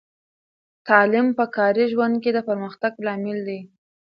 تعلیم 0.87 1.27
په 1.37 1.45
کاري 1.55 1.85
ژوند 1.93 2.15
کې 2.23 2.31
د 2.33 2.39
پرمختګ 2.47 2.93
لامل 3.05 3.39
دی. 3.47 3.59